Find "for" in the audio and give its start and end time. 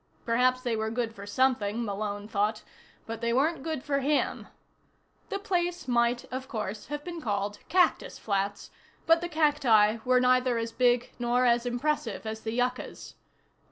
1.13-1.27, 3.83-3.99